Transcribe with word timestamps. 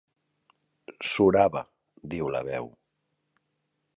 Surava, 1.09 1.61
diu 2.15 2.31
la 2.37 2.43
veu. 2.49 2.73